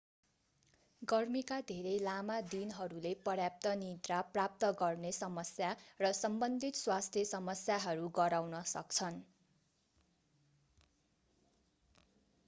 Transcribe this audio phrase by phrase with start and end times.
[1.01, 5.69] गर्मीका धेरै लामा दिनहरूले पर्याप्त निद्रा प्राप्त गर्ने समस्या
[6.01, 9.23] र सम्बन्धित स्वास्थ्य समस्याहरू गराउन सक्छन्